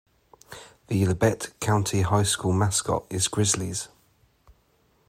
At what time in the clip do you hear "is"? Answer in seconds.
3.11-3.27